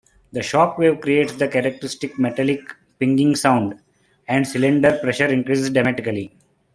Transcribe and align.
The 0.31 0.41
shock 0.41 0.79
wave 0.79 0.99
creates 0.99 1.33
the 1.33 1.47
characteristic 1.47 2.17
metallic 2.17 2.61
"pinging" 2.97 3.35
sound, 3.35 3.79
and 4.27 4.47
cylinder 4.47 4.97
pressure 4.99 5.27
increases 5.27 5.69
dramatically. 5.69 6.35